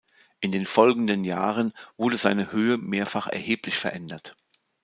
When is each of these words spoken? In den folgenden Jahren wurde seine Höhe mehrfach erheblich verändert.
In 0.39 0.51
den 0.51 0.65
folgenden 0.65 1.23
Jahren 1.23 1.73
wurde 1.95 2.17
seine 2.17 2.51
Höhe 2.51 2.79
mehrfach 2.79 3.27
erheblich 3.27 3.75
verändert. 3.77 4.35